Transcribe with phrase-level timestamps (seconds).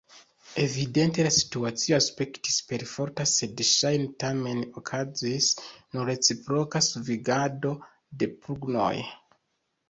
[0.61, 7.75] Evidente la situacio aspektis perforta, sed ŝajne tamen okazis nur reciproka svingado
[8.25, 8.93] de pugnoj.